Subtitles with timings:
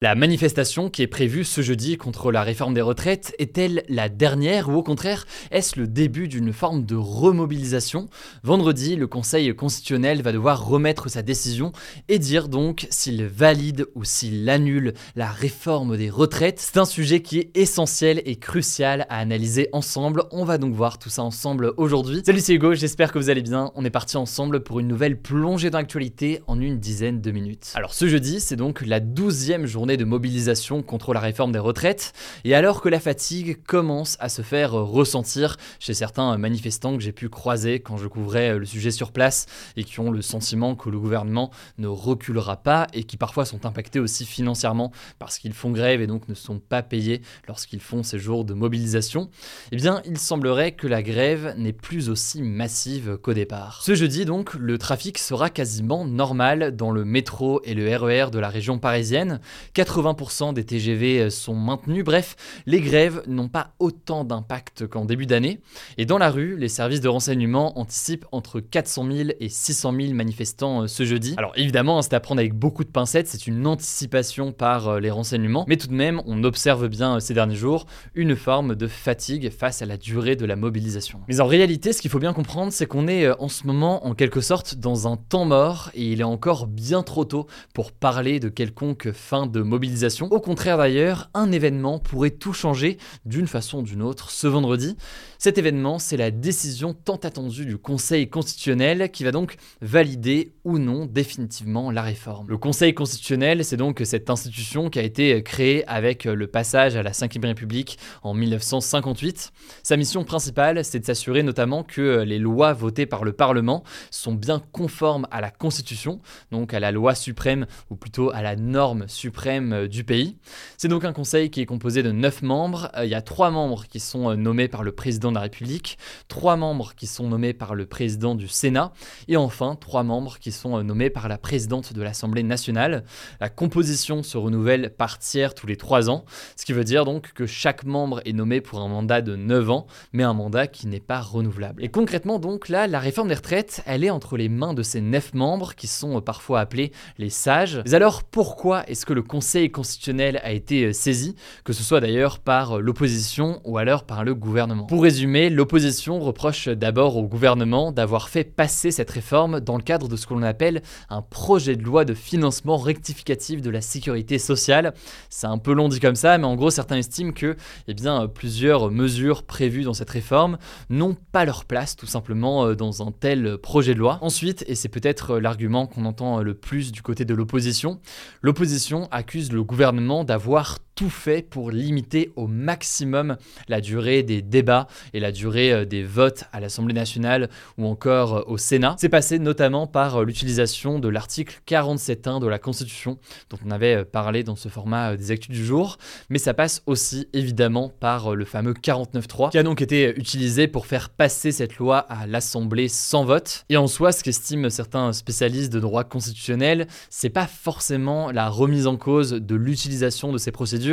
[0.00, 4.68] La manifestation qui est prévue ce jeudi contre la réforme des retraites est-elle la dernière
[4.68, 8.06] ou au contraire est-ce le début d'une forme de remobilisation?
[8.44, 11.72] Vendredi, le Conseil constitutionnel va devoir remettre sa décision
[12.08, 16.60] et dire donc s'il valide ou s'il annule la réforme des retraites.
[16.60, 20.22] C'est un sujet qui est essentiel et crucial à analyser ensemble.
[20.30, 22.22] On va donc voir tout ça ensemble aujourd'hui.
[22.24, 23.72] Salut c'est Hugo, j'espère que vous allez bien.
[23.74, 27.72] On est parti ensemble pour une nouvelle plongée dans l'actualité en une dizaine de minutes.
[27.74, 32.12] Alors ce jeudi, c'est donc la douzième journée de mobilisation contre la réforme des retraites,
[32.44, 37.12] et alors que la fatigue commence à se faire ressentir chez certains manifestants que j'ai
[37.12, 40.90] pu croiser quand je couvrais le sujet sur place, et qui ont le sentiment que
[40.90, 45.70] le gouvernement ne reculera pas, et qui parfois sont impactés aussi financièrement parce qu'ils font
[45.70, 49.30] grève et donc ne sont pas payés lorsqu'ils font ces jours de mobilisation,
[49.72, 53.80] eh bien il semblerait que la grève n'est plus aussi massive qu'au départ.
[53.82, 58.38] Ce jeudi donc, le trafic sera quasiment normal dans le métro et le RER de
[58.38, 59.40] la région parisienne,
[59.78, 62.04] 80% des TGV sont maintenus.
[62.04, 62.34] Bref,
[62.66, 65.60] les grèves n'ont pas autant d'impact qu'en début d'année.
[65.98, 70.14] Et dans la rue, les services de renseignement anticipent entre 400 000 et 600 000
[70.14, 71.34] manifestants euh, ce jeudi.
[71.36, 75.00] Alors évidemment, hein, c'est à prendre avec beaucoup de pincettes, c'est une anticipation par euh,
[75.00, 78.74] les renseignements, mais tout de même, on observe bien euh, ces derniers jours une forme
[78.74, 81.20] de fatigue face à la durée de la mobilisation.
[81.28, 84.14] Mais en réalité, ce qu'il faut bien comprendre, c'est qu'on est en ce moment en
[84.14, 88.40] quelque sorte dans un temps mort et il est encore bien trop tôt pour parler
[88.40, 90.26] de quelconque fin de mobilisation.
[90.32, 94.96] Au contraire d'ailleurs, un événement pourrait tout changer d'une façon ou d'une autre ce vendredi.
[95.38, 100.78] Cet événement, c'est la décision tant attendue du Conseil constitutionnel qui va donc valider ou
[100.78, 102.48] non définitivement la réforme.
[102.48, 107.02] Le Conseil constitutionnel, c'est donc cette institution qui a été créée avec le passage à
[107.02, 109.52] la Ve République en 1958.
[109.82, 114.34] Sa mission principale, c'est de s'assurer notamment que les lois votées par le Parlement sont
[114.34, 116.20] bien conformes à la Constitution,
[116.50, 120.36] donc à la loi suprême ou plutôt à la norme suprême du pays.
[120.76, 122.90] C'est donc un conseil qui est composé de 9 membres.
[123.02, 125.98] Il y a 3 membres qui sont nommés par le président de la République,
[126.28, 128.92] trois membres qui sont nommés par le président du Sénat,
[129.28, 133.04] et enfin trois membres qui sont euh, nommés par la présidente de l'Assemblée nationale.
[133.40, 136.24] La composition se renouvelle par tiers tous les trois ans,
[136.56, 139.70] ce qui veut dire donc que chaque membre est nommé pour un mandat de 9
[139.70, 141.84] ans, mais un mandat qui n'est pas renouvelable.
[141.84, 145.00] Et concrètement donc là, la réforme des retraites, elle est entre les mains de ces
[145.00, 147.82] neuf membres qui sont euh, parfois appelés les sages.
[147.84, 152.00] Mais alors pourquoi est-ce que le Conseil constitutionnel a été euh, saisi, que ce soit
[152.00, 157.92] d'ailleurs par l'opposition ou alors par le gouvernement Pour résumer, l'opposition reproche d'abord au gouvernement
[157.92, 161.76] d'avoir fait passer cette réforme dans le cadre de ce que l'on appelle un projet
[161.76, 164.92] de loi de financement rectificatif de la sécurité sociale.
[165.30, 167.56] C'est un peu long dit comme ça, mais en gros certains estiment que
[167.86, 170.58] eh bien, plusieurs mesures prévues dans cette réforme
[170.90, 174.18] n'ont pas leur place tout simplement euh, dans un tel projet de loi.
[174.20, 178.00] Ensuite, et c'est peut-être l'argument qu'on entend le plus du côté de l'opposition,
[178.42, 183.36] l'opposition accuse le gouvernement d'avoir tout fait pour limiter au maximum
[183.68, 188.38] la durée des débats et la durée euh, des votes à l'Assemblée nationale ou encore
[188.38, 188.96] euh, au Sénat.
[188.98, 193.16] C'est passé notamment par euh, l'utilisation de l'article 47.1 de la Constitution
[193.48, 195.98] dont on avait parlé dans ce format des actus du jour,
[196.30, 200.86] mais ça passe aussi évidemment par le fameux 49.3 qui a donc été utilisé pour
[200.86, 203.66] faire passer cette loi à l'Assemblée sans vote.
[203.68, 208.88] Et en soi, ce qu'estiment certains spécialistes de droit constitutionnel, c'est pas forcément la remise
[208.88, 210.87] en cause de l'utilisation de ces procédures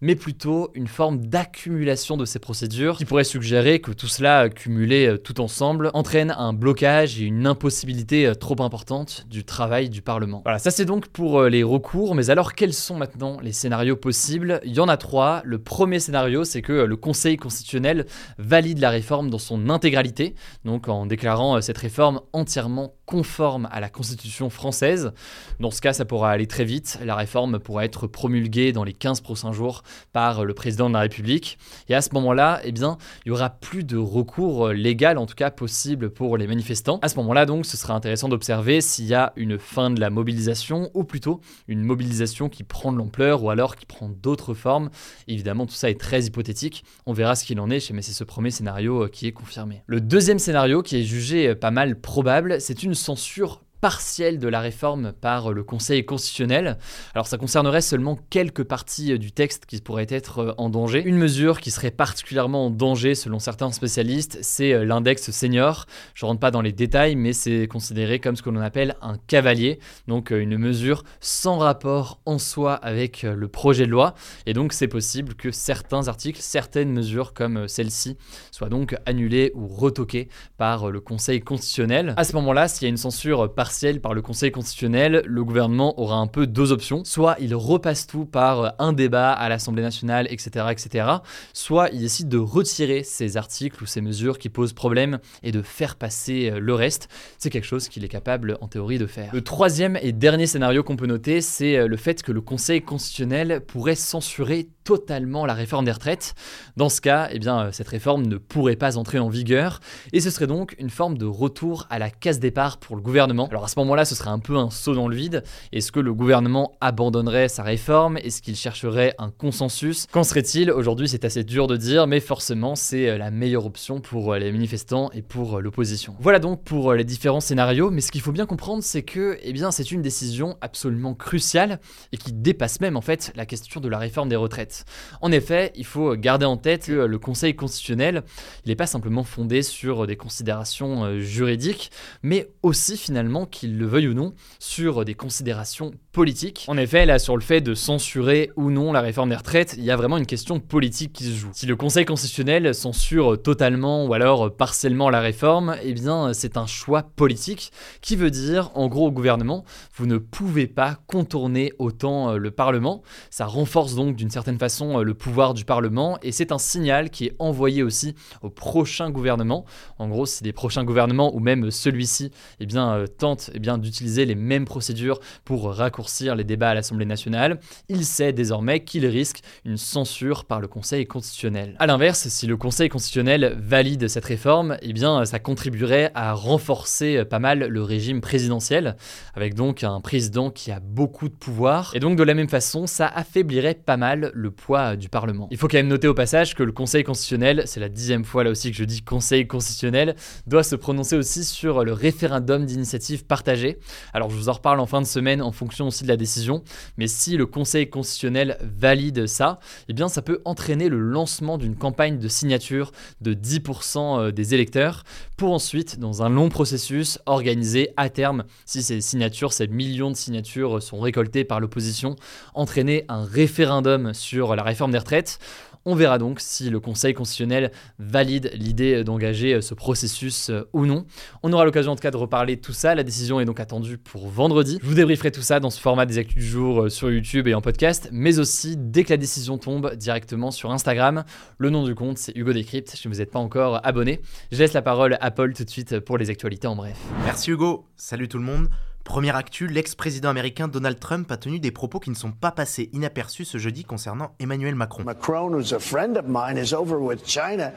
[0.00, 5.06] mais plutôt une forme d'accumulation de ces procédures qui pourrait suggérer que tout cela cumulé
[5.06, 10.02] euh, tout ensemble entraîne un blocage et une impossibilité euh, trop importante du travail du
[10.02, 10.42] Parlement.
[10.44, 13.96] Voilà, ça c'est donc pour euh, les recours, mais alors quels sont maintenant les scénarios
[13.96, 14.60] possibles?
[14.64, 15.42] Il y en a trois.
[15.44, 18.06] Le premier scénario, c'est que le Conseil constitutionnel
[18.38, 23.88] valide la réforme dans son intégralité, donc en déclarant cette réforme entièrement conforme à la
[23.88, 25.12] Constitution française.
[25.60, 26.98] Dans ce cas, ça pourra aller très vite.
[27.04, 29.82] La réforme pourra être promulguée dans les 15 prochains jours
[30.12, 31.58] par le président de la République.
[31.88, 35.34] Et à ce moment-là, eh bien, il y aura plus de recours légal, en tout
[35.34, 37.00] cas possible pour les manifestants.
[37.02, 40.08] À ce moment-là, donc, ce sera intéressant d'observer s'il y a une fin de la
[40.08, 44.90] mobilisation ou plutôt une mobilisation qui prend de l'ampleur ou alors qui prend d'autres formes.
[45.26, 46.84] Évidemment, tout ça est très hypothétique.
[47.06, 49.82] On verra ce qu'il en est, mais c'est ce premier scénario qui est confirmé.
[49.86, 54.60] Le deuxième scénario qui est jugé pas mal probable, c'est une censure partielle de la
[54.60, 56.78] réforme par le Conseil constitutionnel.
[57.14, 61.02] Alors ça concernerait seulement quelques parties du texte qui pourraient être en danger.
[61.04, 65.84] Une mesure qui serait particulièrement en danger selon certains spécialistes, c'est l'index senior.
[66.14, 69.18] Je rentre pas dans les détails, mais c'est considéré comme ce que l'on appelle un
[69.18, 74.14] cavalier, donc une mesure sans rapport en soi avec le projet de loi.
[74.46, 78.16] Et donc c'est possible que certains articles, certaines mesures comme celle-ci
[78.50, 82.14] soient donc annulées ou retoquées par le Conseil constitutionnel.
[82.16, 85.98] À ce moment-là, s'il y a une censure partielle par le Conseil constitutionnel, le gouvernement
[86.00, 87.04] aura un peu deux options.
[87.04, 91.06] Soit il repasse tout par un débat à l'Assemblée nationale, etc., etc.
[91.52, 95.60] Soit il décide de retirer ces articles ou ces mesures qui posent problème et de
[95.60, 97.08] faire passer le reste.
[97.38, 99.30] C'est quelque chose qu'il est capable en théorie de faire.
[99.32, 103.60] Le troisième et dernier scénario qu'on peut noter, c'est le fait que le Conseil constitutionnel
[103.66, 106.34] pourrait censurer totalement la réforme des retraites.
[106.76, 109.80] Dans ce cas, eh bien, cette réforme ne pourrait pas entrer en vigueur
[110.12, 113.48] et ce serait donc une forme de retour à la case départ pour le gouvernement.
[113.48, 115.42] Alors à ce moment-là, ce serait un peu un saut dans le vide.
[115.72, 118.18] Est-ce que le gouvernement abandonnerait sa réforme?
[118.18, 120.06] Est-ce qu'il chercherait un consensus?
[120.12, 120.70] Qu'en serait-il?
[120.70, 124.38] Aujourd'hui, c'est assez dur de dire, mais forcément, c'est euh, la meilleure option pour euh,
[124.38, 126.16] les manifestants et pour euh, l'opposition.
[126.20, 129.52] Voilà donc pour les différents scénarios, mais ce qu'il faut bien comprendre, c'est que eh
[129.52, 131.80] bien, c'est une décision absolument cruciale
[132.12, 134.73] et qui dépasse même en fait la question de la réforme des retraites.
[135.20, 138.22] En effet, il faut garder en tête que le Conseil constitutionnel,
[138.64, 141.90] il n'est pas simplement fondé sur des considérations juridiques,
[142.22, 146.64] mais aussi finalement, qu'il le veuille ou non, sur des considérations politiques.
[146.68, 149.84] En effet, là, sur le fait de censurer ou non la réforme des retraites, il
[149.84, 151.50] y a vraiment une question politique qui se joue.
[151.52, 156.66] Si le Conseil constitutionnel censure totalement ou alors partiellement la réforme, eh bien, c'est un
[156.66, 159.64] choix politique qui veut dire, en gros, au gouvernement,
[159.96, 163.02] vous ne pouvez pas contourner autant euh, le Parlement.
[163.30, 167.10] Ça renforce donc d'une certaine façon euh, le pouvoir du Parlement et c'est un signal
[167.10, 169.64] qui est envoyé aussi au prochain gouvernement.
[169.98, 172.30] En gros, si les prochains gouvernements ou même celui-ci
[172.60, 176.74] eh bien, euh, tente eh bien, d'utiliser les mêmes procédures pour raccourcir les débats à
[176.74, 181.76] l'Assemblée nationale, il sait désormais qu'il risque une censure par le Conseil constitutionnel.
[181.78, 187.24] A l'inverse, si le Conseil constitutionnel valide cette réforme, eh bien, ça contribuerait à renforcer
[187.24, 188.96] pas mal le régime présidentiel,
[189.34, 191.92] avec donc un président qui a beaucoup de pouvoir.
[191.94, 195.48] Et donc de la même façon, ça affaiblirait pas mal le poids du Parlement.
[195.50, 198.44] Il faut quand même noter au passage que le Conseil constitutionnel, c'est la dixième fois
[198.44, 200.16] là aussi que je dis Conseil constitutionnel,
[200.46, 203.78] doit se prononcer aussi sur le référendum d'initiative partagée.
[204.12, 206.62] Alors je vous en reparle en fin de semaine en fonction aussi de la décision,
[206.96, 209.58] mais si le Conseil constitutionnel valide ça,
[209.88, 214.54] eh bien ça peut entraîner le lancement d'une campagne de signature de 10% euh, des
[214.54, 215.04] électeurs
[215.36, 220.16] pour ensuite, dans un long processus, organiser à terme, si ces signatures, ces millions de
[220.16, 222.16] signatures sont récoltées par l'opposition,
[222.54, 225.38] entraîner un référendum sur la réforme des retraites.
[225.86, 231.04] On verra donc si le Conseil constitutionnel valide l'idée d'engager ce processus euh, ou non.
[231.42, 232.94] On aura l'occasion en tout cas de reparler de tout ça.
[232.94, 234.78] La décision est donc attendue pour vendredi.
[234.82, 237.48] Je vous débrieferai tout ça dans ce format des actus du jour euh, sur YouTube
[237.48, 241.24] et en podcast, mais aussi dès que la décision tombe directement sur Instagram.
[241.58, 242.88] Le nom du compte, c'est Hugo Décrypte.
[242.88, 246.00] Si vous n'êtes pas encore abonné, je laisse la parole à Paul tout de suite
[246.00, 246.96] pour les actualités en bref.
[247.24, 247.84] Merci Hugo.
[247.96, 248.68] Salut tout le monde.
[249.04, 252.88] Première actu, l'ex-président américain Donald Trump a tenu des propos qui ne sont pas passés
[252.94, 255.04] inaperçus ce jeudi concernant Emmanuel Macron.
[255.04, 257.72] Macron, who's a friend of mine, is over with China,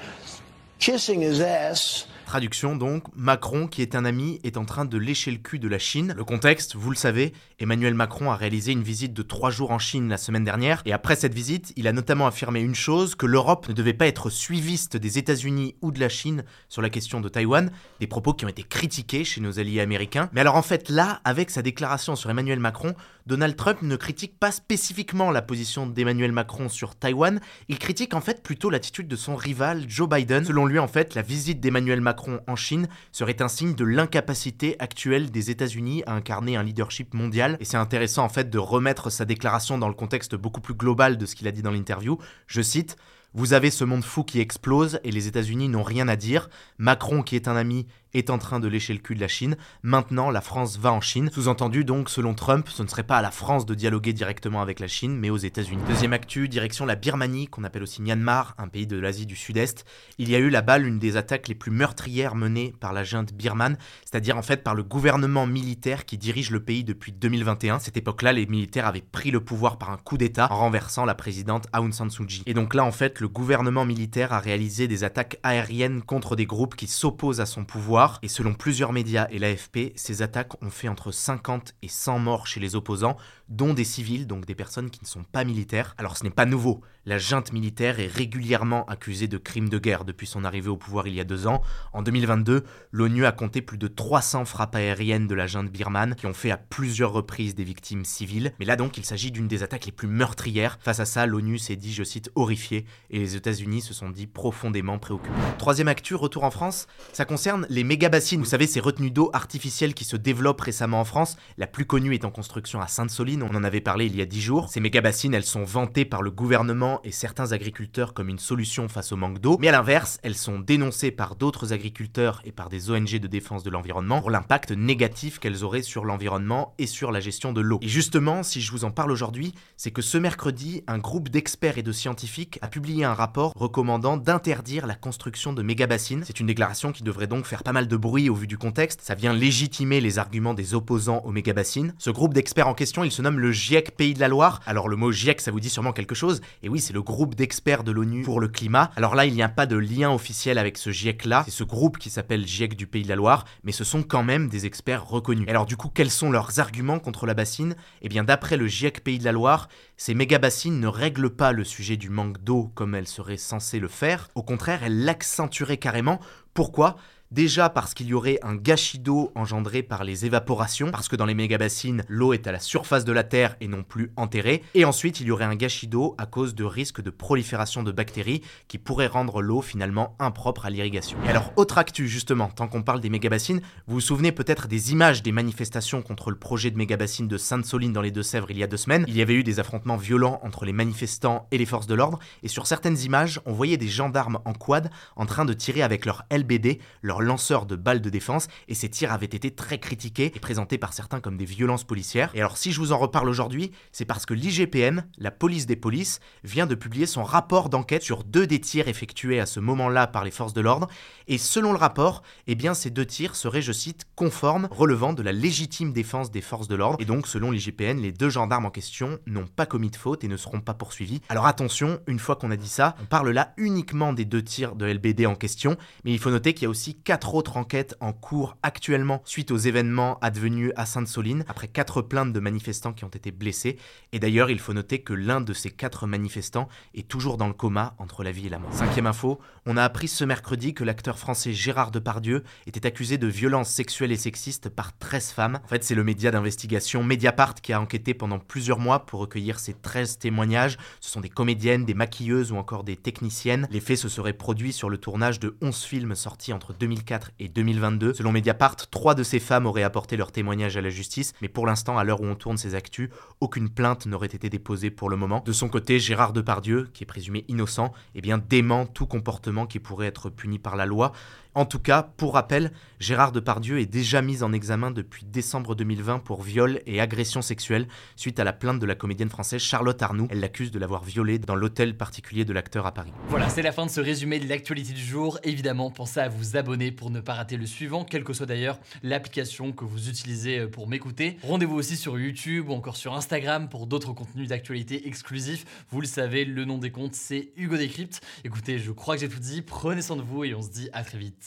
[0.79, 2.07] kissing his ass.
[2.27, 5.69] Traduction donc, Macron, qui est un ami, est en train de lécher le cul de
[5.69, 6.13] la Chine.
[6.17, 9.79] Le contexte, vous le savez, Emmanuel Macron a réalisé une visite de trois jours en
[9.79, 13.25] Chine la semaine dernière, et après cette visite, il a notamment affirmé une chose, que
[13.25, 17.21] l'Europe ne devait pas être suiviste des États-Unis ou de la Chine sur la question
[17.21, 20.29] de Taïwan, des propos qui ont été critiqués chez nos alliés américains.
[20.33, 22.93] Mais alors en fait, là, avec sa déclaration sur Emmanuel Macron,
[23.25, 28.21] Donald Trump ne critique pas spécifiquement la position d'Emmanuel Macron sur Taïwan, il critique en
[28.21, 30.43] fait plutôt l'attitude de son rival Joe Biden.
[30.43, 32.16] Selon lui, en fait, la visite d'Emmanuel Macron
[32.47, 37.57] en Chine serait un signe de l'incapacité actuelle des États-Unis à incarner un leadership mondial.
[37.59, 41.17] Et c'est intéressant en fait de remettre sa déclaration dans le contexte beaucoup plus global
[41.17, 42.17] de ce qu'il a dit dans l'interview.
[42.47, 42.97] Je cite
[43.33, 46.49] vous avez ce monde fou qui explose et les États-Unis n'ont rien à dire.
[46.77, 47.85] Macron, qui est un ami,
[48.17, 49.57] est en train de lécher le cul de la Chine.
[49.83, 51.29] Maintenant, la France va en Chine.
[51.33, 54.79] Sous-entendu, donc, selon Trump, ce ne serait pas à la France de dialoguer directement avec
[54.79, 55.83] la Chine, mais aux États-Unis.
[55.87, 59.85] Deuxième actu, direction la Birmanie, qu'on appelle aussi Myanmar, un pays de l'Asie du Sud-Est.
[60.17, 63.33] Il y a eu là-bas l'une des attaques les plus meurtrières menées par la junte
[63.33, 67.79] birmane, c'est-à-dire en fait par le gouvernement militaire qui dirige le pays depuis 2021.
[67.79, 71.15] Cette époque-là, les militaires avaient pris le pouvoir par un coup d'État en renversant la
[71.15, 72.43] présidente Aung San Suu Kyi.
[72.45, 76.45] Et donc là, en fait, le gouvernement militaire a réalisé des attaques aériennes contre des
[76.45, 78.06] groupes qui s'opposent à son pouvoir.
[78.21, 82.47] Et selon plusieurs médias et l'AFP, ces attaques ont fait entre 50 et 100 morts
[82.47, 83.17] chez les opposants,
[83.49, 85.93] dont des civils, donc des personnes qui ne sont pas militaires.
[85.97, 86.81] Alors ce n'est pas nouveau.
[87.07, 91.07] La junte militaire est régulièrement accusée de crimes de guerre depuis son arrivée au pouvoir
[91.07, 91.61] il y a deux ans.
[91.93, 96.25] En 2022, l'ONU a compté plus de 300 frappes aériennes de la junte birmane qui
[96.25, 98.51] ont fait à plusieurs reprises des victimes civiles.
[98.59, 100.79] Mais là donc, il s'agit d'une des attaques les plus meurtrières.
[100.81, 104.27] Face à ça, l'ONU s'est dit, je cite, horrifié et les États-Unis se sont dit
[104.27, 105.33] profondément préoccupés.
[105.57, 108.41] Troisième actu, retour en France, ça concerne les méga-bassines.
[108.41, 111.37] Vous savez, ces retenues d'eau artificielles qui se développent récemment en France.
[111.57, 114.25] La plus connue est en construction à Sainte-Soline, on en avait parlé il y a
[114.25, 114.67] dix jours.
[114.67, 119.11] Ces méga-bassines, elles sont vantées par le gouvernement et certains agriculteurs comme une solution face
[119.11, 119.57] au manque d'eau.
[119.59, 123.63] Mais à l'inverse, elles sont dénoncées par d'autres agriculteurs et par des ONG de défense
[123.63, 127.79] de l'environnement pour l'impact négatif qu'elles auraient sur l'environnement et sur la gestion de l'eau.
[127.81, 131.77] Et justement, si je vous en parle aujourd'hui, c'est que ce mercredi, un groupe d'experts
[131.77, 136.23] et de scientifiques a publié un rapport recommandant d'interdire la construction de méga-bassines.
[136.25, 139.01] C'est une déclaration qui devrait donc faire pas mal de bruit au vu du contexte.
[139.01, 141.93] Ça vient légitimer les arguments des opposants aux méga-bassines.
[141.97, 144.61] Ce groupe d'experts en question, il se nomme le GIEC Pays de la Loire.
[144.65, 146.41] Alors le mot GIEC, ça vous dit sûrement quelque chose.
[146.63, 148.91] Et oui, c'est le groupe d'experts de l'ONU pour le climat.
[148.95, 151.43] Alors là, il n'y a pas de lien officiel avec ce GIEC-là.
[151.43, 154.23] C'est ce groupe qui s'appelle GIEC du Pays de la Loire, mais ce sont quand
[154.23, 155.49] même des experts reconnus.
[155.49, 157.75] alors du coup, quels sont leurs arguments contre la bassine?
[158.01, 159.67] Eh bien, d'après le GIEC Pays de la Loire,
[159.97, 163.89] ces méga-bassines ne règlent pas le sujet du manque d'eau comme elles seraient censées le
[163.89, 164.29] faire.
[164.35, 166.21] Au contraire, elles l'accentueraient carrément.
[166.53, 166.95] Pourquoi?
[167.31, 171.25] Déjà parce qu'il y aurait un gâchis d'eau engendré par les évaporations, parce que dans
[171.25, 174.63] les méga-bassines, l'eau est à la surface de la Terre et non plus enterrée.
[174.75, 177.91] Et ensuite, il y aurait un gâchis d'eau à cause de risques de prolifération de
[177.91, 181.17] bactéries qui pourraient rendre l'eau finalement impropre à l'irrigation.
[181.25, 184.93] Et alors, autre actu justement, tant qu'on parle des méga-bassines, vous vous souvenez peut-être des
[184.93, 188.63] images des manifestations contre le projet de méga-bassine de Sainte-Soline dans les Deux-Sèvres il y
[188.63, 189.03] a deux semaines.
[189.05, 192.19] Il y avait eu des affrontements violents entre les manifestants et les forces de l'ordre,
[192.43, 196.05] et sur certaines images, on voyait des gendarmes en quad en train de tirer avec
[196.05, 200.31] leur LBD, leur lanceur de balles de défense, et ces tirs avaient été très critiqués
[200.35, 202.31] et présentés par certains comme des violences policières.
[202.33, 205.75] Et alors si je vous en reparle aujourd'hui, c'est parce que l'IGPN, la police des
[205.75, 210.07] polices, vient de publier son rapport d'enquête sur deux des tirs effectués à ce moment-là
[210.07, 210.87] par les forces de l'ordre,
[211.27, 215.23] et selon le rapport, eh bien ces deux tirs seraient, je cite, conformes, relevant de
[215.23, 218.71] la légitime défense des forces de l'ordre, et donc selon l'IGPN, les deux gendarmes en
[218.71, 221.21] question n'ont pas commis de faute et ne seront pas poursuivis.
[221.29, 224.75] Alors attention, une fois qu'on a dit ça, on parle là uniquement des deux tirs
[224.75, 227.95] de LBD en question, mais il faut noter qu'il y a aussi quatre autres enquêtes
[228.01, 233.05] en cours actuellement suite aux événements advenus à Sainte-Soline, après quatre plaintes de manifestants qui
[233.05, 233.77] ont été blessés.
[234.11, 237.53] Et d'ailleurs, il faut noter que l'un de ces quatre manifestants est toujours dans le
[237.53, 238.73] coma entre la vie et la mort.
[238.73, 243.27] Cinquième info, on a appris ce mercredi que l'acteur français Gérard Depardieu était accusé de
[243.27, 245.59] violences sexuelles et sexistes par 13 femmes.
[245.63, 249.59] En fait, c'est le média d'investigation Mediapart qui a enquêté pendant plusieurs mois pour recueillir
[249.59, 250.77] ces 13 témoignages.
[250.99, 253.65] Ce sont des comédiennes, des maquilleuses ou encore des techniciennes.
[253.71, 257.47] Les faits se seraient produits sur le tournage de 11 films sortis entre 2004 et
[257.47, 258.13] 2022.
[258.13, 261.65] Selon Mediapart, trois de ces femmes auraient apporté leur témoignage à la justice, mais pour
[261.65, 265.17] l'instant, à l'heure où on tourne ces actus, aucune plainte n'aurait été déposée pour le
[265.17, 265.43] moment.
[265.45, 269.79] De son côté, Gérard Depardieu, qui est présumé innocent, eh bien dément tout comportement qui
[269.79, 271.11] pourrait être puni par la loi.
[271.57, 276.19] En tout cas, pour rappel, Gérard Depardieu est déjà mis en examen depuis décembre 2020
[276.19, 280.27] pour viol et agression sexuelle suite à la plainte de la comédienne française Charlotte Arnoux.
[280.29, 283.11] Elle l'accuse de l'avoir violée dans l'hôtel particulier de l'acteur à Paris.
[283.29, 285.39] Voilà, c'est la fin de ce résumé de l'actualité du jour.
[285.41, 288.77] Évidemment, pensez à vous abonner pour ne pas rater le suivant, quelle que soit d'ailleurs
[289.01, 291.37] l'application que vous utilisez euh, pour m'écouter.
[291.41, 295.65] Rendez-vous aussi sur YouTube ou encore sur Instagram pour d'autres contenus d'actualité exclusifs.
[295.89, 298.21] Vous le savez, le nom des comptes, c'est Hugo Décrypte.
[298.43, 299.63] Écoutez, je crois que j'ai tout dit.
[299.63, 301.46] Prenez soin de vous et on se dit à très vite.